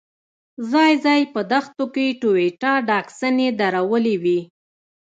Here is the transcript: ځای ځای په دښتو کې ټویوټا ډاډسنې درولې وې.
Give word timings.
ځای 0.71 0.91
ځای 1.05 1.21
په 1.33 1.41
دښتو 1.51 1.85
کې 1.93 2.17
ټویوټا 2.21 2.73
ډاډسنې 2.89 3.47
درولې 3.59 4.15
وې. 4.23 4.39